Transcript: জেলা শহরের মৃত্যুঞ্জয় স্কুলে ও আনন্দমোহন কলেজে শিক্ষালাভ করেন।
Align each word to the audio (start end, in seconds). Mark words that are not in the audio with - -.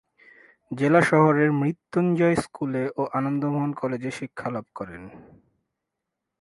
জেলা 0.71 1.01
শহরের 1.01 1.49
মৃত্যুঞ্জয় 1.51 2.35
স্কুলে 2.35 2.83
ও 2.97 3.01
আনন্দমোহন 3.13 3.71
কলেজে 3.73 4.11
শিক্ষালাভ 4.11 4.65
করেন। 4.75 5.03